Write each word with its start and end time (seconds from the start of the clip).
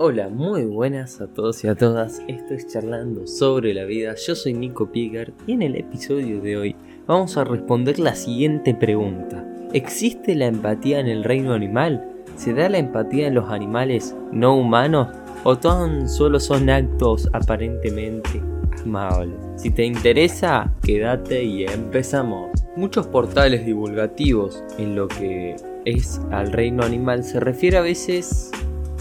Hola, 0.00 0.28
muy 0.28 0.64
buenas 0.64 1.20
a 1.20 1.26
todos 1.26 1.64
y 1.64 1.66
a 1.66 1.74
todas. 1.74 2.22
Esto 2.28 2.54
es 2.54 2.68
Charlando 2.68 3.26
sobre 3.26 3.74
la 3.74 3.82
vida. 3.82 4.14
Yo 4.14 4.36
soy 4.36 4.54
Nico 4.54 4.92
Piegar 4.92 5.32
y 5.44 5.54
en 5.54 5.62
el 5.62 5.74
episodio 5.74 6.40
de 6.40 6.56
hoy 6.56 6.76
vamos 7.08 7.36
a 7.36 7.42
responder 7.42 7.98
la 7.98 8.14
siguiente 8.14 8.76
pregunta. 8.76 9.44
¿Existe 9.72 10.36
la 10.36 10.46
empatía 10.46 11.00
en 11.00 11.08
el 11.08 11.24
reino 11.24 11.52
animal? 11.52 12.08
¿Se 12.36 12.54
da 12.54 12.68
la 12.68 12.78
empatía 12.78 13.26
en 13.26 13.34
los 13.34 13.50
animales 13.50 14.14
no 14.30 14.56
humanos? 14.56 15.08
¿O 15.42 15.58
tan 15.58 16.08
solo 16.08 16.38
son 16.38 16.70
actos 16.70 17.28
aparentemente 17.32 18.40
amables? 18.84 19.34
Si 19.56 19.72
te 19.72 19.84
interesa, 19.84 20.72
quédate 20.80 21.42
y 21.42 21.64
empezamos. 21.64 22.52
Muchos 22.76 23.08
portales 23.08 23.66
divulgativos 23.66 24.62
en 24.78 24.94
lo 24.94 25.08
que 25.08 25.56
es 25.86 26.20
al 26.30 26.52
reino 26.52 26.84
animal 26.84 27.24
se 27.24 27.40
refiere 27.40 27.78
a 27.78 27.82
veces 27.82 28.52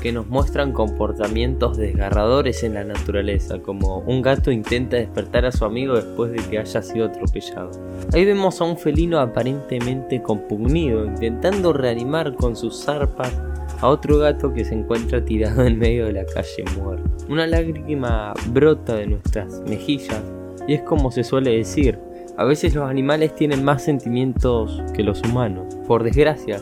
que 0.01 0.11
nos 0.11 0.27
muestran 0.27 0.71
comportamientos 0.71 1.77
desgarradores 1.77 2.63
en 2.63 2.75
la 2.75 2.83
naturaleza, 2.83 3.59
como 3.59 3.99
un 3.99 4.21
gato 4.21 4.51
intenta 4.51 4.97
despertar 4.97 5.45
a 5.45 5.51
su 5.51 5.65
amigo 5.65 5.95
después 5.95 6.31
de 6.31 6.37
que 6.49 6.59
haya 6.59 6.81
sido 6.81 7.07
atropellado. 7.07 7.71
Ahí 8.13 8.25
vemos 8.25 8.61
a 8.61 8.63
un 8.63 8.77
felino 8.77 9.19
aparentemente 9.19 10.21
compugnido, 10.21 11.05
intentando 11.05 11.73
reanimar 11.73 12.35
con 12.35 12.55
sus 12.55 12.83
zarpas 12.83 13.33
a 13.81 13.87
otro 13.87 14.17
gato 14.19 14.53
que 14.53 14.65
se 14.65 14.73
encuentra 14.73 15.23
tirado 15.23 15.63
en 15.65 15.77
medio 15.77 16.05
de 16.05 16.13
la 16.13 16.25
calle 16.25 16.63
muerto. 16.79 17.09
Una 17.29 17.45
lágrima 17.45 18.33
brota 18.51 18.95
de 18.95 19.07
nuestras 19.07 19.61
mejillas 19.67 20.21
y 20.67 20.73
es 20.73 20.81
como 20.81 21.11
se 21.11 21.23
suele 21.23 21.57
decir, 21.57 21.99
a 22.37 22.43
veces 22.43 22.75
los 22.75 22.89
animales 22.89 23.33
tienen 23.33 23.63
más 23.63 23.83
sentimientos 23.83 24.81
que 24.93 25.01
los 25.01 25.21
humanos. 25.21 25.73
Por 25.87 26.03
desgracia, 26.03 26.59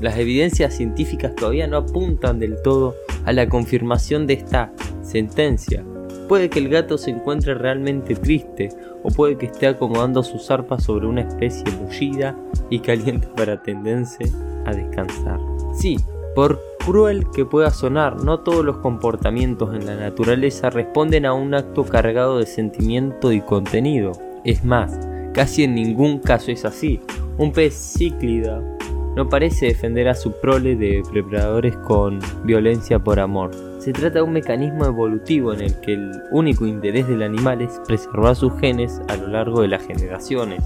las 0.00 0.16
evidencias 0.16 0.74
científicas 0.74 1.34
todavía 1.34 1.66
no 1.66 1.78
apuntan 1.78 2.38
del 2.38 2.60
todo 2.62 2.94
a 3.24 3.32
la 3.32 3.48
confirmación 3.48 4.26
de 4.26 4.34
esta 4.34 4.72
sentencia. 5.02 5.84
Puede 6.28 6.50
que 6.50 6.58
el 6.58 6.68
gato 6.68 6.98
se 6.98 7.10
encuentre 7.10 7.54
realmente 7.54 8.14
triste 8.14 8.68
o 9.02 9.08
puede 9.08 9.38
que 9.38 9.46
esté 9.46 9.66
acomodando 9.66 10.22
sus 10.22 10.46
zarpas 10.46 10.84
sobre 10.84 11.06
una 11.06 11.22
especie 11.22 11.64
mullida 11.80 12.36
y 12.70 12.80
caliente 12.80 13.28
para 13.34 13.62
tenderse 13.62 14.30
a 14.66 14.72
descansar. 14.72 15.40
Sí, 15.74 15.96
por 16.34 16.60
cruel 16.84 17.26
que 17.34 17.44
pueda 17.44 17.70
sonar, 17.70 18.22
no 18.22 18.40
todos 18.40 18.64
los 18.64 18.76
comportamientos 18.78 19.74
en 19.74 19.86
la 19.86 19.96
naturaleza 19.96 20.70
responden 20.70 21.26
a 21.26 21.32
un 21.32 21.54
acto 21.54 21.84
cargado 21.84 22.38
de 22.38 22.46
sentimiento 22.46 23.32
y 23.32 23.40
contenido. 23.40 24.12
Es 24.44 24.64
más, 24.64 24.98
casi 25.32 25.64
en 25.64 25.74
ningún 25.74 26.18
caso 26.18 26.50
es 26.50 26.64
así. 26.64 27.00
Un 27.38 27.52
pez 27.52 27.74
cíclida 27.74 28.77
no 29.18 29.28
parece 29.28 29.66
defender 29.66 30.06
a 30.06 30.14
su 30.14 30.30
prole 30.30 30.76
de 30.76 31.02
depredadores 31.12 31.76
con 31.78 32.20
violencia 32.44 33.00
por 33.00 33.18
amor. 33.18 33.50
Se 33.80 33.92
trata 33.92 34.20
de 34.20 34.22
un 34.22 34.32
mecanismo 34.32 34.84
evolutivo 34.84 35.52
en 35.52 35.60
el 35.60 35.80
que 35.80 35.94
el 35.94 36.12
único 36.30 36.64
interés 36.66 37.08
del 37.08 37.24
animal 37.24 37.60
es 37.60 37.80
preservar 37.84 38.36
sus 38.36 38.52
genes 38.60 39.02
a 39.08 39.16
lo 39.16 39.26
largo 39.26 39.62
de 39.62 39.66
las 39.66 39.84
generaciones. 39.84 40.62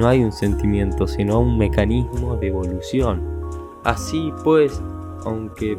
No 0.00 0.08
hay 0.08 0.24
un 0.24 0.32
sentimiento, 0.32 1.06
sino 1.06 1.38
un 1.38 1.56
mecanismo 1.56 2.34
de 2.34 2.48
evolución. 2.48 3.22
Así 3.84 4.32
pues, 4.42 4.82
aunque 5.24 5.78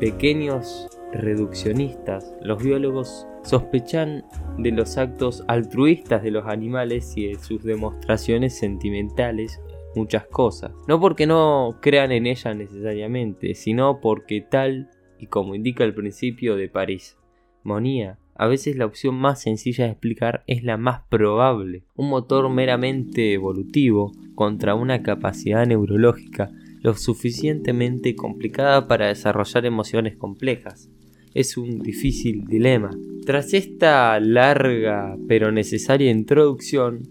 pequeños 0.00 0.88
reduccionistas, 1.12 2.34
los 2.42 2.60
biólogos 2.60 3.28
sospechan 3.44 4.24
de 4.58 4.72
los 4.72 4.98
actos 4.98 5.44
altruistas 5.46 6.24
de 6.24 6.32
los 6.32 6.46
animales 6.46 7.16
y 7.16 7.28
de 7.28 7.38
sus 7.38 7.62
demostraciones 7.62 8.58
sentimentales 8.58 9.60
muchas 9.96 10.26
cosas. 10.26 10.72
No 10.88 11.00
porque 11.00 11.26
no 11.26 11.78
crean 11.80 12.12
en 12.12 12.26
ella 12.26 12.54
necesariamente, 12.54 13.54
sino 13.54 14.00
porque 14.00 14.40
tal 14.40 14.90
y 15.18 15.26
como 15.26 15.54
indica 15.54 15.84
el 15.84 15.94
principio 15.94 16.56
de 16.56 16.68
París, 16.68 17.16
Monía, 17.62 18.18
a 18.36 18.46
veces 18.46 18.76
la 18.76 18.84
opción 18.84 19.14
más 19.14 19.40
sencilla 19.40 19.84
de 19.84 19.92
explicar 19.92 20.42
es 20.46 20.64
la 20.64 20.76
más 20.76 21.02
probable. 21.08 21.84
Un 21.94 22.08
motor 22.10 22.50
meramente 22.50 23.32
evolutivo 23.32 24.12
contra 24.34 24.74
una 24.74 25.02
capacidad 25.02 25.66
neurológica 25.66 26.50
lo 26.82 26.94
suficientemente 26.94 28.14
complicada 28.14 28.86
para 28.86 29.06
desarrollar 29.06 29.64
emociones 29.64 30.16
complejas. 30.16 30.90
Es 31.32 31.56
un 31.56 31.78
difícil 31.78 32.44
dilema. 32.44 32.90
Tras 33.24 33.54
esta 33.54 34.20
larga 34.20 35.16
pero 35.26 35.50
necesaria 35.50 36.10
introducción, 36.10 37.02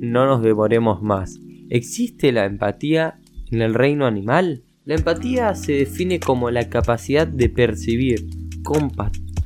no 0.00 0.26
nos 0.26 0.42
demoremos 0.42 1.00
más 1.00 1.40
¿Existe 1.70 2.32
la 2.32 2.46
empatía 2.46 3.20
en 3.52 3.62
el 3.62 3.74
reino 3.74 4.04
animal? 4.04 4.64
La 4.84 4.96
empatía 4.96 5.54
se 5.54 5.72
define 5.72 6.18
como 6.18 6.50
la 6.50 6.68
capacidad 6.68 7.28
de 7.28 7.48
percibir, 7.48 8.26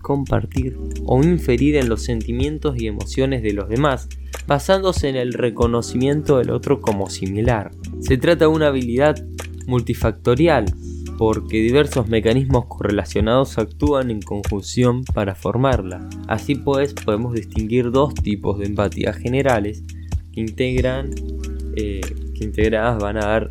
compartir 0.01 0.79
o 1.05 1.23
inferir 1.23 1.77
en 1.77 1.91
los 1.91 2.03
sentimientos 2.03 2.81
y 2.81 2.87
emociones 2.87 3.43
de 3.43 3.53
los 3.53 3.69
demás, 3.69 4.09
basándose 4.47 5.11
en 5.11 5.17
el 5.17 5.35
reconocimiento 5.35 6.39
del 6.39 6.49
otro 6.49 6.81
como 6.81 7.11
similar. 7.11 7.73
Se 8.01 8.17
trata 8.17 8.47
de 8.47 8.51
una 8.53 8.69
habilidad 8.69 9.23
multifactorial, 9.67 10.65
porque 11.19 11.59
diversos 11.59 12.09
mecanismos 12.09 12.65
correlacionados 12.67 13.59
actúan 13.59 14.11
en 14.11 14.23
conjunción 14.23 15.05
para 15.05 15.35
formarla. 15.35 16.09
Así 16.27 16.55
pues, 16.55 16.95
podemos 16.95 17.35
distinguir 17.35 17.91
dos 17.91 18.15
tipos 18.15 18.59
de 18.59 18.65
empatía 18.65 19.12
generales 19.12 19.85
que 20.33 20.41
integran 20.41 21.11
eh, 21.77 22.01
que 22.35 22.45
integradas 22.45 22.99
van 22.99 23.17
a 23.17 23.27
dar 23.27 23.51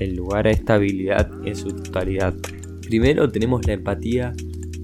el 0.00 0.16
lugar 0.16 0.46
a 0.46 0.50
esta 0.50 0.74
habilidad 0.74 1.30
en 1.44 1.54
su 1.54 1.68
totalidad. 1.68 2.34
Primero 2.82 3.30
tenemos 3.30 3.64
la 3.66 3.74
empatía 3.74 4.32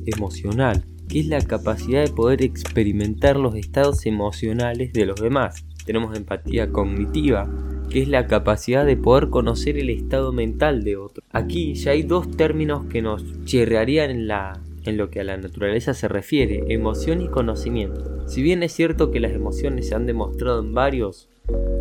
emocional, 0.06 0.84
que 1.08 1.20
es 1.20 1.26
la 1.26 1.40
capacidad 1.40 2.04
de 2.04 2.12
poder 2.12 2.42
experimentar 2.42 3.36
los 3.36 3.56
estados 3.56 4.06
emocionales 4.06 4.92
de 4.92 5.06
los 5.06 5.20
demás. 5.20 5.64
Tenemos 5.84 6.16
empatía 6.16 6.70
cognitiva, 6.70 7.48
que 7.90 8.02
es 8.02 8.08
la 8.08 8.26
capacidad 8.26 8.84
de 8.84 8.96
poder 8.96 9.30
conocer 9.30 9.78
el 9.78 9.90
estado 9.90 10.32
mental 10.32 10.84
de 10.84 10.96
otro. 10.96 11.24
Aquí 11.32 11.74
ya 11.74 11.92
hay 11.92 12.02
dos 12.02 12.30
términos 12.36 12.86
que 12.86 13.02
nos 13.02 13.24
chirrearían 13.44 14.10
en, 14.10 14.28
la, 14.28 14.60
en 14.84 14.96
lo 14.96 15.10
que 15.10 15.20
a 15.20 15.24
la 15.24 15.36
naturaleza 15.36 15.94
se 15.94 16.08
refiere, 16.08 16.64
emoción 16.68 17.20
y 17.20 17.28
conocimiento. 17.28 18.28
Si 18.28 18.42
bien 18.42 18.62
es 18.62 18.72
cierto 18.72 19.10
que 19.10 19.20
las 19.20 19.32
emociones 19.32 19.88
se 19.88 19.94
han 19.94 20.06
demostrado 20.06 20.60
en 20.60 20.74
varios 20.74 21.28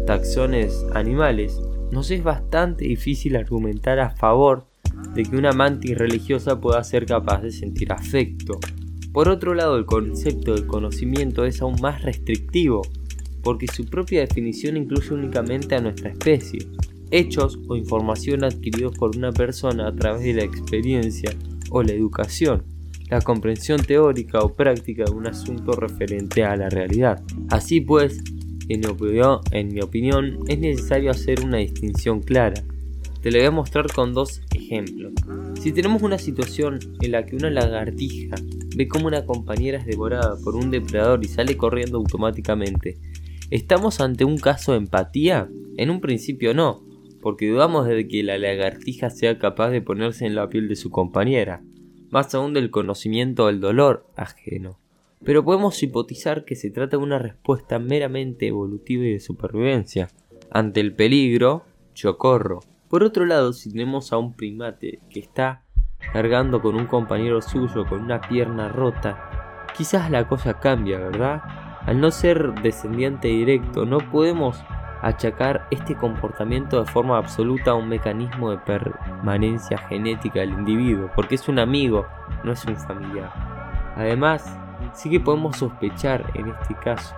taxones 0.05 0.85
animales, 0.93 1.59
nos 1.91 2.11
es 2.11 2.23
bastante 2.23 2.85
difícil 2.85 3.35
argumentar 3.35 3.99
a 3.99 4.11
favor 4.11 4.65
de 5.13 5.23
que 5.23 5.35
una 5.35 5.51
mantis 5.51 5.97
religiosa 5.97 6.59
pueda 6.59 6.83
ser 6.83 7.05
capaz 7.05 7.41
de 7.41 7.51
sentir 7.51 7.91
afecto. 7.91 8.59
Por 9.11 9.29
otro 9.29 9.53
lado, 9.53 9.77
el 9.77 9.85
concepto 9.85 10.55
de 10.55 10.67
conocimiento 10.67 11.45
es 11.45 11.61
aún 11.61 11.79
más 11.81 12.01
restrictivo, 12.01 12.81
porque 13.41 13.67
su 13.67 13.85
propia 13.85 14.21
definición 14.21 14.75
incluye 14.75 15.13
únicamente 15.13 15.75
a 15.75 15.81
nuestra 15.81 16.09
especie, 16.09 16.67
hechos 17.11 17.59
o 17.67 17.75
información 17.75 18.43
adquiridos 18.43 18.97
por 18.97 19.15
una 19.15 19.31
persona 19.31 19.87
a 19.87 19.95
través 19.95 20.23
de 20.23 20.33
la 20.33 20.43
experiencia 20.43 21.31
o 21.69 21.81
la 21.81 21.93
educación, 21.93 22.63
la 23.09 23.21
comprensión 23.21 23.81
teórica 23.81 24.39
o 24.39 24.53
práctica 24.53 25.05
de 25.05 25.11
un 25.11 25.27
asunto 25.27 25.73
referente 25.73 26.43
a 26.43 26.55
la 26.55 26.69
realidad. 26.69 27.21
Así 27.49 27.81
pues, 27.81 28.21
en 28.69 29.67
mi, 29.73 29.81
opinión, 29.81 30.39
es 30.47 30.59
necesario 30.59 31.11
hacer 31.11 31.41
una 31.41 31.57
distinción 31.57 32.21
clara. 32.21 32.63
Te 33.21 33.31
lo 33.31 33.37
voy 33.37 33.47
a 33.47 33.51
mostrar 33.51 33.91
con 33.91 34.13
dos 34.13 34.41
ejemplos. 34.53 35.13
Si 35.61 35.71
tenemos 35.71 36.03
una 36.03 36.17
situación 36.17 36.79
en 37.01 37.11
la 37.11 37.25
que 37.25 37.35
una 37.35 37.49
lagartija 37.49 38.35
ve 38.75 38.87
como 38.87 39.07
una 39.07 39.25
compañera 39.25 39.79
es 39.79 39.85
devorada 39.85 40.37
por 40.43 40.55
un 40.55 40.69
depredador 40.69 41.23
y 41.23 41.27
sale 41.27 41.57
corriendo 41.57 41.97
automáticamente, 41.97 42.97
¿estamos 43.49 43.99
ante 43.99 44.25
un 44.25 44.37
caso 44.37 44.73
de 44.73 44.79
empatía? 44.79 45.49
En 45.77 45.89
un 45.89 46.01
principio 46.01 46.53
no, 46.53 46.83
porque 47.21 47.49
dudamos 47.49 47.87
de 47.87 48.07
que 48.07 48.23
la 48.23 48.37
lagartija 48.37 49.09
sea 49.09 49.39
capaz 49.39 49.69
de 49.69 49.81
ponerse 49.81 50.25
en 50.25 50.35
la 50.35 50.49
piel 50.49 50.67
de 50.67 50.75
su 50.75 50.91
compañera, 50.91 51.63
más 52.11 52.33
aún 52.35 52.53
del 52.53 52.69
conocimiento 52.69 53.47
del 53.47 53.59
dolor 53.59 54.07
ajeno 54.15 54.77
pero 55.25 55.43
podemos 55.43 55.81
hipotizar 55.81 56.45
que 56.45 56.55
se 56.55 56.69
trata 56.69 56.97
de 56.97 57.03
una 57.03 57.17
respuesta 57.17 57.79
meramente 57.79 58.47
evolutiva 58.47 59.03
y 59.03 59.13
de 59.13 59.19
supervivencia. 59.19 60.07
Ante 60.51 60.79
el 60.79 60.93
peligro, 60.93 61.65
yo. 61.95 62.17
Por 62.17 63.03
otro 63.03 63.25
lado, 63.25 63.51
si 63.51 63.71
tenemos 63.71 64.13
a 64.13 64.17
un 64.17 64.35
primate 64.35 64.99
que 65.09 65.19
está 65.19 65.63
cargando 66.13 66.61
con 66.61 66.75
un 66.75 66.85
compañero 66.85 67.41
suyo 67.41 67.85
con 67.87 68.01
una 68.01 68.21
pierna 68.21 68.69
rota, 68.69 69.65
quizás 69.75 70.11
la 70.11 70.27
cosa 70.27 70.59
cambia, 70.59 70.99
¿verdad? 70.99 71.41
Al 71.81 71.99
no 71.99 72.11
ser 72.11 72.53
descendiente 72.61 73.27
directo, 73.27 73.85
no 73.85 73.97
podemos 74.11 74.63
achacar 75.01 75.67
este 75.71 75.95
comportamiento 75.95 76.79
de 76.79 76.91
forma 76.91 77.17
absoluta 77.17 77.71
a 77.71 77.75
un 77.75 77.89
mecanismo 77.89 78.51
de 78.51 78.57
permanencia 78.59 79.77
genética 79.77 80.39
del 80.41 80.51
individuo, 80.51 81.09
porque 81.15 81.35
es 81.35 81.47
un 81.47 81.59
amigo, 81.59 82.05
no 82.43 82.51
es 82.51 82.63
un 82.65 82.75
familiar. 82.77 83.31
Además, 83.95 84.59
sí 84.93 85.09
que 85.09 85.19
podemos 85.19 85.57
sospechar 85.57 86.31
en 86.35 86.49
este 86.49 86.75
caso 86.75 87.15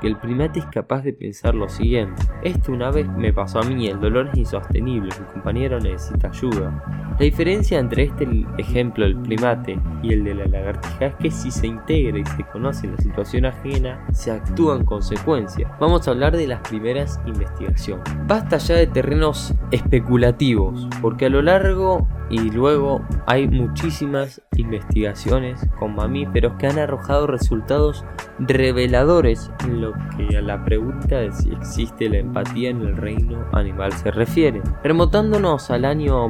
que 0.00 0.08
el 0.08 0.16
primate 0.16 0.60
es 0.60 0.66
capaz 0.66 1.02
de 1.02 1.12
pensar 1.12 1.54
lo 1.54 1.68
siguiente. 1.68 2.22
Esto 2.42 2.72
una 2.72 2.90
vez 2.90 3.08
me 3.08 3.32
pasó 3.32 3.60
a 3.60 3.62
mí, 3.62 3.86
el 3.88 4.00
dolor 4.00 4.28
es 4.32 4.38
insostenible, 4.38 5.14
mi 5.18 5.26
compañero 5.32 5.78
necesita 5.78 6.28
ayuda. 6.28 7.09
La 7.20 7.24
diferencia 7.24 7.78
entre 7.78 8.04
este 8.04 8.26
ejemplo 8.56 9.04
del 9.04 9.14
primate 9.20 9.78
y 10.02 10.14
el 10.14 10.24
de 10.24 10.34
la 10.36 10.46
lagartija 10.46 11.04
es 11.08 11.14
que 11.16 11.30
si 11.30 11.50
se 11.50 11.66
integra 11.66 12.18
y 12.18 12.24
se 12.24 12.44
conoce 12.44 12.86
la 12.86 12.96
situación 12.96 13.44
ajena, 13.44 14.06
se 14.10 14.30
actúa 14.30 14.76
en 14.76 14.86
consecuencia. 14.86 15.70
Vamos 15.78 16.08
a 16.08 16.12
hablar 16.12 16.34
de 16.34 16.46
las 16.46 16.66
primeras 16.66 17.20
investigaciones. 17.26 18.04
Basta 18.26 18.56
ya 18.56 18.76
de 18.76 18.86
terrenos 18.86 19.52
especulativos, 19.70 20.88
porque 21.02 21.26
a 21.26 21.28
lo 21.28 21.42
largo 21.42 22.08
y 22.30 22.38
luego 22.50 23.02
hay 23.26 23.48
muchísimas 23.48 24.40
investigaciones 24.56 25.60
con 25.78 25.96
mamíferos 25.96 26.54
que 26.58 26.68
han 26.68 26.78
arrojado 26.78 27.26
resultados 27.26 28.04
reveladores 28.38 29.50
en 29.64 29.82
lo 29.82 29.92
que 30.16 30.36
a 30.36 30.40
la 30.40 30.64
pregunta 30.64 31.18
de 31.18 31.32
si 31.32 31.50
existe 31.50 32.08
la 32.08 32.18
empatía 32.18 32.70
en 32.70 32.82
el 32.82 32.96
reino 32.96 33.44
animal 33.52 33.92
se 33.92 34.10
refiere. 34.10 34.62
Remontándonos 34.82 35.70
al 35.70 35.84
año 35.84 36.28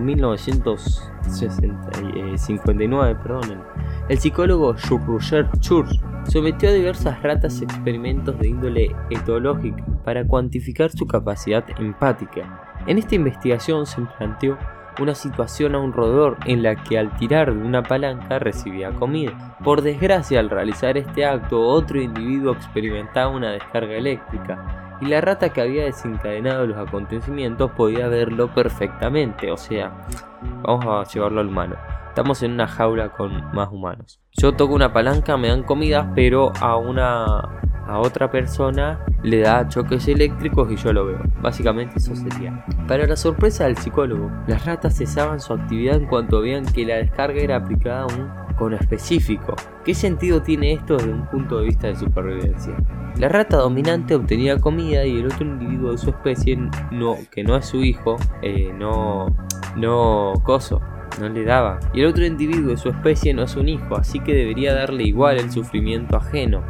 1959, 1.24 3.18
perdón, 3.22 3.62
el 4.08 4.18
psicólogo 4.18 4.74
Roger 5.06 5.48
Church 5.60 6.00
sometió 6.24 6.68
a 6.68 6.72
diversas 6.72 7.22
ratas 7.22 7.62
experimentos 7.62 8.38
de 8.38 8.48
índole 8.48 8.96
etológica 9.10 9.84
para 10.04 10.26
cuantificar 10.26 10.90
su 10.90 11.06
capacidad 11.06 11.64
empática. 11.78 12.80
En 12.86 12.98
esta 12.98 13.14
investigación 13.14 13.86
se 13.86 14.02
planteó 14.18 14.58
una 15.00 15.14
situación 15.14 15.74
a 15.74 15.78
un 15.78 15.92
roedor 15.92 16.36
en 16.46 16.62
la 16.62 16.74
que 16.82 16.98
al 16.98 17.16
tirar 17.16 17.54
de 17.54 17.62
una 17.62 17.82
palanca 17.82 18.38
recibía 18.38 18.90
comida. 18.92 19.56
Por 19.62 19.82
desgracia, 19.82 20.40
al 20.40 20.50
realizar 20.50 20.96
este 20.96 21.24
acto, 21.24 21.60
otro 21.60 22.00
individuo 22.00 22.52
experimentaba 22.52 23.28
una 23.28 23.52
descarga 23.52 23.94
eléctrica 23.94 24.89
y 25.00 25.06
la 25.06 25.20
rata 25.20 25.50
que 25.50 25.60
había 25.60 25.84
desencadenado 25.84 26.66
los 26.66 26.76
acontecimientos 26.76 27.70
podía 27.72 28.08
verlo 28.08 28.54
perfectamente. 28.54 29.50
O 29.50 29.56
sea, 29.56 30.06
vamos 30.62 30.86
a 30.86 31.10
llevarlo 31.12 31.40
al 31.40 31.48
humano. 31.48 31.76
Estamos 32.08 32.42
en 32.42 32.52
una 32.52 32.66
jaula 32.66 33.10
con 33.10 33.52
más 33.54 33.70
humanos. 33.70 34.20
Yo 34.32 34.52
toco 34.52 34.74
una 34.74 34.92
palanca, 34.92 35.36
me 35.36 35.48
dan 35.48 35.62
comida, 35.62 36.12
pero 36.14 36.52
a 36.60 36.76
una 36.76 37.60
a 37.90 37.98
otra 37.98 38.30
persona 38.30 39.04
le 39.24 39.40
da 39.40 39.66
choques 39.66 40.06
eléctricos 40.06 40.70
y 40.70 40.76
yo 40.76 40.92
lo 40.92 41.06
veo. 41.06 41.18
Básicamente 41.42 41.94
eso 41.96 42.14
sería. 42.14 42.64
Para 42.86 43.04
la 43.06 43.16
sorpresa 43.16 43.64
del 43.64 43.76
psicólogo, 43.76 44.30
las 44.46 44.64
ratas 44.64 44.96
cesaban 44.96 45.40
su 45.40 45.52
actividad 45.52 45.96
en 45.96 46.06
cuanto 46.06 46.40
veían 46.40 46.64
que 46.64 46.86
la 46.86 46.96
descarga 46.96 47.40
era 47.40 47.56
aplicada 47.56 48.02
a 48.02 48.06
un 48.06 48.30
específico. 48.68 49.56
¿Qué 49.84 49.94
sentido 49.94 50.42
tiene 50.42 50.74
esto 50.74 50.96
desde 50.96 51.12
un 51.12 51.26
punto 51.26 51.58
de 51.58 51.66
vista 51.66 51.86
de 51.86 51.96
supervivencia? 51.96 52.76
La 53.16 53.28
rata 53.28 53.56
dominante 53.56 54.14
obtenía 54.14 54.58
comida 54.58 55.04
y 55.04 55.18
el 55.18 55.26
otro 55.26 55.44
individuo 55.44 55.92
de 55.92 55.98
su 55.98 56.10
especie, 56.10 56.56
no, 56.90 57.16
que 57.30 57.42
no 57.42 57.56
es 57.56 57.66
su 57.66 57.82
hijo, 57.82 58.16
eh, 58.42 58.72
no, 58.78 59.26
no 59.76 60.34
coso, 60.44 60.80
no 61.20 61.28
le 61.28 61.44
daba. 61.44 61.80
Y 61.92 62.00
el 62.00 62.06
otro 62.06 62.24
individuo 62.24 62.70
de 62.70 62.76
su 62.76 62.90
especie 62.90 63.34
no 63.34 63.42
es 63.42 63.56
un 63.56 63.68
hijo, 63.68 63.96
así 63.96 64.20
que 64.20 64.34
debería 64.34 64.74
darle 64.74 65.04
igual 65.04 65.38
el 65.38 65.50
sufrimiento 65.50 66.16
ajeno. 66.16 66.62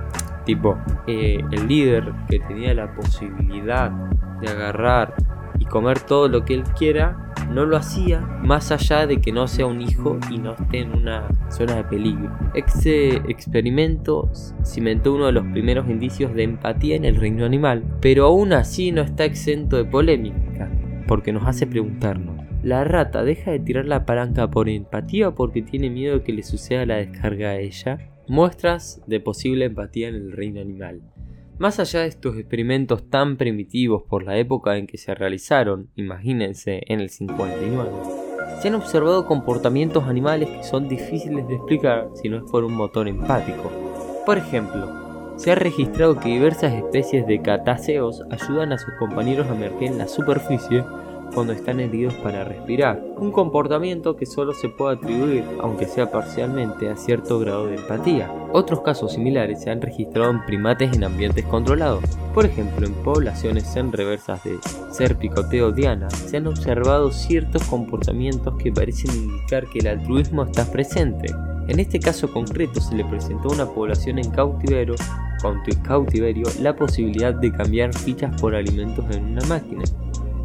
Tipo, 0.45 0.79
eh, 1.07 1.45
el 1.51 1.69
líder 1.69 2.13
que 2.29 2.41
tenía 2.41 2.75
la 2.75 2.95
posibilidad 2.95 3.91
de 4.41 4.49
agarrar 4.49 5.15
y 5.61 5.67
comer 5.67 6.01
todo 6.01 6.27
lo 6.27 6.45
que 6.45 6.55
él 6.55 6.65
quiera, 6.77 7.33
no 7.51 7.67
lo 7.67 7.77
hacía 7.77 8.21
más 8.43 8.73
allá 8.73 9.07
de 9.07 9.21
que 9.21 9.31
no 9.31 9.47
sea 9.47 9.67
un 9.67 9.81
hijo 9.81 10.19
y 10.31 10.39
no 10.39 10.53
esté 10.53 10.81
en 10.81 10.93
una 10.93 11.29
zona 11.51 11.77
de 11.77 11.85
peligro. 11.85 12.31
Este 12.55 13.17
experimento 13.31 14.31
cimentó 14.65 15.15
uno 15.15 15.27
de 15.27 15.33
los 15.33 15.47
primeros 15.47 15.89
indicios 15.89 16.35
de 16.35 16.45
empatía 16.45 16.97
en 16.97 17.05
el 17.05 17.17
reino 17.17 17.45
animal, 17.45 17.85
pero 18.01 18.27
aún 18.27 18.53
así 18.53 18.91
no 18.93 19.03
está 19.03 19.25
exento 19.25 19.77
de 19.77 19.85
polémica, 19.85 20.71
porque 21.07 21.33
nos 21.33 21.47
hace 21.47 21.67
preguntarnos, 21.67 22.45
¿la 22.63 22.85
rata 22.85 23.23
deja 23.23 23.51
de 23.51 23.61
tirar 23.61 23.87
la 23.87 24.07
palanca 24.07 24.51
por 24.51 24.69
empatía 24.69 25.33
porque 25.33 25.63
tiene 25.63 25.91
miedo 25.91 26.23
que 26.23 26.33
le 26.33 26.43
suceda 26.43 26.87
la 26.87 26.97
descarga 26.97 27.51
a 27.51 27.59
ella? 27.59 27.99
Muestras 28.29 29.03
de 29.07 29.19
posible 29.19 29.65
empatía 29.65 30.09
en 30.09 30.15
el 30.15 30.33
reino 30.33 30.61
animal. 30.61 31.01
Más 31.61 31.79
allá 31.79 32.01
de 32.01 32.07
estos 32.07 32.39
experimentos 32.39 33.11
tan 33.11 33.37
primitivos 33.37 34.05
por 34.09 34.23
la 34.23 34.39
época 34.39 34.79
en 34.79 34.87
que 34.87 34.97
se 34.97 35.15
realizaron, 35.15 35.91
imagínense 35.95 36.81
en 36.87 37.01
el 37.01 37.11
59, 37.11 37.91
se 38.63 38.69
han 38.69 38.77
observado 38.77 39.27
comportamientos 39.27 40.05
animales 40.05 40.49
que 40.49 40.65
son 40.65 40.89
difíciles 40.89 41.47
de 41.49 41.57
explicar 41.57 42.09
si 42.15 42.31
no 42.31 42.39
es 42.39 42.51
por 42.51 42.65
un 42.65 42.73
motor 42.73 43.09
empático. 43.09 43.71
Por 44.25 44.39
ejemplo, 44.39 45.37
se 45.37 45.53
ha 45.53 45.55
registrado 45.55 46.19
que 46.19 46.31
diversas 46.31 46.73
especies 46.73 47.27
de 47.27 47.43
catáceos 47.43 48.23
ayudan 48.31 48.73
a 48.73 48.79
sus 48.79 48.95
compañeros 48.99 49.47
a 49.47 49.55
emerger 49.55 49.93
en 49.93 49.99
la 49.99 50.09
superficie 50.09 50.83
cuando 51.35 51.53
están 51.53 51.81
heridos 51.81 52.15
para 52.15 52.45
respirar, 52.45 53.03
un 53.17 53.33
comportamiento 53.33 54.17
que 54.17 54.27
solo 54.27 54.53
se 54.53 54.69
puede 54.69 54.97
atribuir, 54.97 55.45
aunque 55.61 55.87
sea 55.87 56.11
parcialmente, 56.11 56.89
a 56.89 56.97
cierto 56.97 57.39
grado 57.39 57.67
de 57.67 57.77
empatía. 57.77 58.33
Otros 58.53 58.81
casos 58.81 59.13
similares 59.13 59.63
se 59.63 59.71
han 59.71 59.81
registrado 59.81 60.31
en 60.31 60.45
primates 60.45 60.93
en 60.95 61.05
ambientes 61.05 61.45
controlados, 61.47 62.05
por 62.35 62.47
ejemplo 62.47 62.87
en 62.87 62.95
poblaciones 62.95 63.77
en 63.77 63.93
reversas 63.93 64.43
de 64.45 64.59
Serpicoteo 64.91 65.73
diana, 65.73 66.11
se 66.11 66.37
han 66.37 66.47
observado 66.47 67.11
ciertos 67.11 67.63
comportamientos 67.65 68.55
que 68.57 68.73
parecen 68.73 69.15
indicar 69.15 69.67
que 69.69 69.81
el 69.81 69.87
altruismo 69.89 70.45
está 70.45 70.71
presente. 70.71 71.33
En 71.69 71.79
este 71.79 72.01
caso 72.01 72.33
concreto 72.33 72.81
se 72.81 72.97
le 72.97 73.05
presentó 73.05 73.51
a 73.51 73.53
una 73.53 73.67
población 73.67 74.19
en 74.19 74.31
cautiverio, 74.31 74.97
cautiverio 75.85 76.47
la 76.61 76.75
posibilidad 76.75 77.33
de 77.35 77.53
cambiar 77.53 77.95
fichas 77.95 78.41
por 78.41 78.55
alimentos 78.55 79.05
en 79.15 79.25
una 79.25 79.45
máquina. 79.47 79.85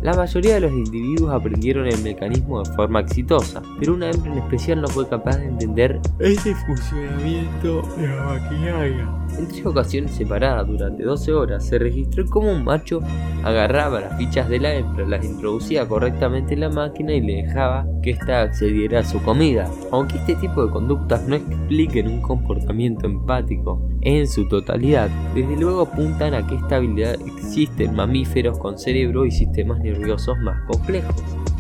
La 0.06 0.14
mayoría 0.14 0.54
de 0.54 0.60
los 0.60 0.72
individuos 0.72 1.34
aprendieron 1.34 1.88
el 1.88 2.00
mecanismo 2.04 2.62
de 2.62 2.72
forma 2.76 3.00
exitosa, 3.00 3.64
pero 3.80 3.96
una 3.96 4.12
hembra 4.12 4.34
en 4.34 4.38
especial 4.38 4.80
no 4.80 4.88
fue 4.88 5.10
capaz 5.10 5.38
de 5.38 5.48
entender 5.48 6.00
ese 6.20 6.54
funcionamiento 6.54 7.82
de 7.98 8.08
la 8.10 8.24
maquinaria. 8.24 9.10
En 9.40 9.48
tres 9.48 9.66
ocasiones 9.66 10.12
separadas 10.12 10.68
durante 10.68 11.04
12 11.04 11.34
horas 11.34 11.66
se 11.66 11.80
registró 11.80 12.24
cómo 12.28 12.52
un 12.52 12.64
macho 12.64 13.02
agarraba 13.44 14.00
las 14.00 14.18
fichas 14.18 14.48
de 14.48 14.60
la 14.60 14.76
hembra, 14.76 15.08
las 15.08 15.26
introducía 15.26 15.88
correctamente 15.88 16.54
en 16.54 16.60
la 16.60 16.70
máquina 16.70 17.12
y 17.12 17.22
le 17.22 17.44
dejaba 17.44 17.88
que 18.04 18.12
ésta 18.12 18.44
accediera 18.44 19.00
a 19.00 19.04
su 19.04 19.22
comida. 19.24 19.68
Aunque 19.92 20.18
este 20.18 20.36
tipo 20.36 20.64
de 20.64 20.72
conductas 20.72 21.28
no 21.28 21.36
expliquen 21.36 22.08
un 22.08 22.22
comportamiento 22.22 23.08
empático 23.08 23.82
en 24.02 24.28
su 24.28 24.48
totalidad, 24.48 25.10
desde 25.34 25.58
luego 25.58 25.82
apuntan 25.82 26.36
a 26.36 26.46
que 26.46 26.56
esta 26.56 26.76
habilidad 26.76 27.16
existe 27.26 27.86
en 27.86 27.96
mamíferos 27.96 28.60
con 28.60 28.78
cerebro 28.78 29.26
y 29.26 29.32
sistemas 29.32 29.82
nerviosos 29.98 30.38
más 30.40 30.62
complejos. 30.68 31.16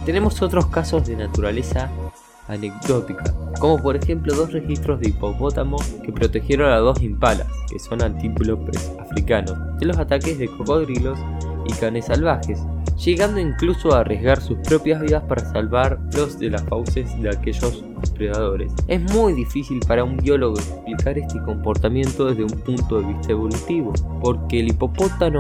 Tenemos 0.05 0.41
otros 0.41 0.67
casos 0.67 1.07
de 1.07 1.15
naturaleza 1.15 1.89
anecdótica, 2.47 3.23
como 3.59 3.81
por 3.81 3.95
ejemplo 3.95 4.35
dos 4.35 4.51
registros 4.51 4.99
de 4.99 5.09
hipopótamos 5.09 5.81
que 6.03 6.11
protegieron 6.11 6.71
a 6.71 6.77
dos 6.77 7.01
impalas, 7.01 7.47
que 7.71 7.79
son 7.79 8.03
antílopes 8.03 8.91
africanos, 8.99 9.57
de 9.79 9.85
los 9.87 9.97
ataques 9.97 10.37
de 10.37 10.47
cocodrilos 10.47 11.17
y 11.67 11.73
canes 11.73 12.05
salvajes, 12.05 12.59
llegando 13.03 13.39
incluso 13.39 13.93
a 13.93 14.01
arriesgar 14.01 14.39
sus 14.41 14.57
propias 14.59 15.01
vidas 15.01 15.23
para 15.23 15.43
salvarlos 15.51 16.37
de 16.37 16.51
las 16.51 16.63
fauces 16.63 17.19
de 17.19 17.29
aquellos 17.29 17.83
predadores. 18.15 18.71
Es 18.87 19.01
muy 19.13 19.33
difícil 19.33 19.79
para 19.87 20.03
un 20.03 20.17
biólogo 20.17 20.57
explicar 20.57 21.17
este 21.17 21.41
comportamiento 21.41 22.27
desde 22.27 22.43
un 22.43 22.61
punto 22.61 23.01
de 23.01 23.07
vista 23.07 23.31
evolutivo, 23.31 23.93
porque 24.21 24.59
el 24.59 24.67
hipopótamo 24.69 25.39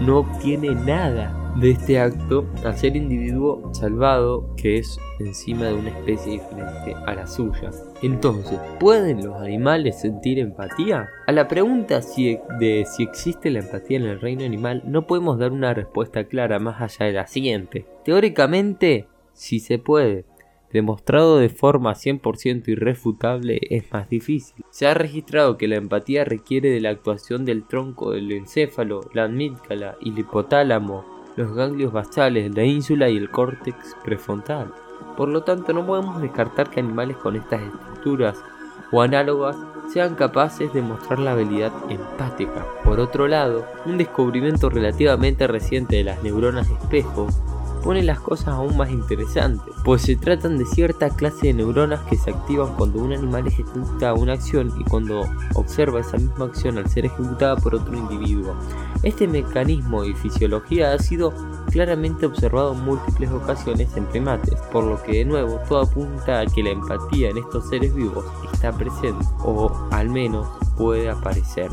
no 0.00 0.18
obtiene 0.18 0.74
nada 0.76 1.36
de 1.56 1.70
este 1.70 1.98
acto 1.98 2.46
al 2.64 2.76
ser 2.76 2.96
individuo 2.96 3.70
salvado 3.74 4.54
que 4.56 4.78
es 4.78 4.98
encima 5.18 5.66
de 5.66 5.74
una 5.74 5.90
especie 5.90 6.32
diferente 6.32 6.94
a 7.06 7.14
la 7.14 7.26
suya. 7.26 7.70
Entonces, 8.02 8.58
¿pueden 8.78 9.24
los 9.24 9.36
animales 9.36 10.00
sentir 10.00 10.38
empatía? 10.38 11.08
A 11.26 11.32
la 11.32 11.48
pregunta 11.48 12.02
si, 12.02 12.38
de 12.58 12.86
si 12.86 13.02
existe 13.02 13.50
la 13.50 13.60
empatía 13.60 13.98
en 13.98 14.04
el 14.04 14.20
reino 14.20 14.44
animal 14.44 14.82
no 14.86 15.06
podemos 15.06 15.38
dar 15.38 15.52
una 15.52 15.74
respuesta 15.74 16.24
clara 16.24 16.58
más 16.58 16.80
allá 16.80 17.06
de 17.06 17.12
la 17.12 17.26
siguiente. 17.26 17.86
Teóricamente, 18.04 19.06
sí 19.32 19.60
se 19.60 19.78
puede, 19.78 20.24
demostrado 20.72 21.38
de 21.38 21.48
forma 21.48 21.94
100% 21.94 22.68
irrefutable 22.68 23.60
es 23.70 23.90
más 23.92 24.08
difícil. 24.08 24.64
Se 24.70 24.86
ha 24.86 24.94
registrado 24.94 25.58
que 25.58 25.68
la 25.68 25.76
empatía 25.76 26.24
requiere 26.24 26.70
de 26.70 26.80
la 26.80 26.90
actuación 26.90 27.44
del 27.44 27.66
tronco 27.66 28.12
del 28.12 28.30
encéfalo, 28.32 29.00
la 29.12 29.24
amígdala 29.24 29.96
y 30.00 30.10
el 30.10 30.20
hipotálamo 30.20 31.19
los 31.36 31.54
ganglios 31.54 31.92
basales, 31.92 32.54
la 32.54 32.64
ínsula 32.64 33.08
y 33.08 33.16
el 33.16 33.30
córtex 33.30 33.96
prefrontal. 34.04 34.72
Por 35.16 35.28
lo 35.28 35.42
tanto, 35.42 35.72
no 35.72 35.86
podemos 35.86 36.20
descartar 36.20 36.70
que 36.70 36.80
animales 36.80 37.16
con 37.16 37.36
estas 37.36 37.62
estructuras 37.62 38.36
o 38.92 39.02
análogas 39.02 39.56
sean 39.92 40.14
capaces 40.14 40.72
de 40.72 40.82
mostrar 40.82 41.18
la 41.18 41.32
habilidad 41.32 41.72
empática. 41.88 42.64
Por 42.84 43.00
otro 43.00 43.26
lado, 43.26 43.66
un 43.86 43.98
descubrimiento 43.98 44.68
relativamente 44.70 45.46
reciente 45.46 45.96
de 45.96 46.04
las 46.04 46.22
neuronas 46.22 46.70
espejo 46.70 47.28
pone 47.82 48.02
las 48.02 48.20
cosas 48.20 48.48
aún 48.48 48.76
más 48.76 48.90
interesantes, 48.90 49.74
pues 49.84 50.02
se 50.02 50.16
tratan 50.16 50.58
de 50.58 50.66
cierta 50.66 51.08
clase 51.10 51.48
de 51.48 51.54
neuronas 51.54 52.00
que 52.02 52.16
se 52.16 52.30
activan 52.30 52.74
cuando 52.76 53.00
un 53.00 53.12
animal 53.12 53.46
ejecuta 53.46 54.14
una 54.14 54.34
acción 54.34 54.72
y 54.78 54.84
cuando 54.84 55.24
observa 55.54 56.00
esa 56.00 56.18
misma 56.18 56.44
acción 56.46 56.78
al 56.78 56.88
ser 56.88 57.06
ejecutada 57.06 57.56
por 57.56 57.74
otro 57.74 57.96
individuo. 57.96 58.54
Este 59.02 59.26
mecanismo 59.26 60.04
y 60.04 60.12
fisiología 60.14 60.92
ha 60.92 60.98
sido 60.98 61.32
claramente 61.70 62.26
observado 62.26 62.74
en 62.74 62.84
múltiples 62.84 63.30
ocasiones 63.30 63.96
en 63.96 64.04
primates, 64.06 64.60
por 64.72 64.84
lo 64.84 65.02
que 65.02 65.18
de 65.18 65.24
nuevo 65.24 65.58
todo 65.68 65.82
apunta 65.82 66.40
a 66.40 66.46
que 66.46 66.62
la 66.62 66.70
empatía 66.70 67.30
en 67.30 67.38
estos 67.38 67.68
seres 67.70 67.94
vivos 67.94 68.24
está 68.52 68.72
presente, 68.72 69.24
o 69.42 69.72
al 69.90 70.10
menos 70.10 70.46
puede 70.76 71.08
aparecer. 71.08 71.70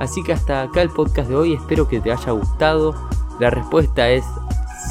Así 0.00 0.22
que 0.22 0.32
hasta 0.32 0.62
acá 0.62 0.80
el 0.80 0.90
podcast 0.90 1.28
de 1.28 1.36
hoy, 1.36 1.54
espero 1.54 1.86
que 1.88 2.00
te 2.00 2.10
haya 2.10 2.32
gustado. 2.32 2.94
La 3.38 3.50
respuesta 3.50 4.08
es 4.08 4.24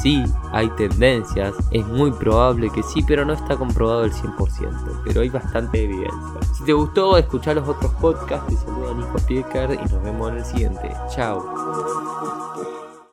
sí, 0.02 0.24
hay 0.50 0.68
tendencias, 0.70 1.54
es 1.70 1.86
muy 1.86 2.10
probable 2.10 2.70
que 2.70 2.82
sí, 2.82 3.02
pero 3.06 3.24
no 3.24 3.32
está 3.32 3.56
comprobado 3.56 4.04
el 4.04 4.12
100%, 4.12 5.02
pero 5.04 5.20
hay 5.20 5.28
bastante 5.28 5.84
evidencia. 5.84 6.42
Si 6.54 6.64
te 6.64 6.72
gustó, 6.72 7.16
escuchar 7.16 7.56
los 7.56 7.68
otros 7.68 7.92
podcasts, 7.94 8.48
te 8.48 8.56
saluda 8.56 8.94
Nico 8.94 9.18
Piecar 9.26 9.72
y 9.72 9.76
nos 9.78 10.02
vemos 10.02 10.30
en 10.32 10.38
el 10.38 10.44
siguiente. 10.44 10.90
Chao. 11.14 12.81